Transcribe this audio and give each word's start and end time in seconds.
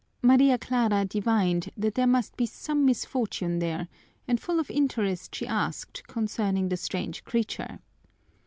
Maria 0.23 0.57
Clara 0.57 1.05
divined 1.05 1.69
that 1.77 1.93
there 1.93 2.07
must 2.07 2.35
be 2.35 2.47
some 2.47 2.85
misfortune 2.85 3.59
there, 3.59 3.87
and 4.27 4.39
full 4.41 4.59
of 4.59 4.71
interest 4.71 5.35
she 5.35 5.45
asked 5.45 6.07
concerning 6.07 6.69
the 6.69 6.75
strange 6.75 7.23
creature. 7.23 7.77